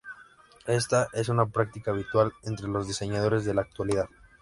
[0.65, 4.09] Esta es una práctica habitual entre los diseñadores de la actualidad.